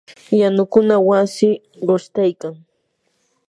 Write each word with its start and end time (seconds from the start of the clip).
yanukuna 0.39 0.95
wasi 1.09 1.47
qushtaykan. 1.87 2.53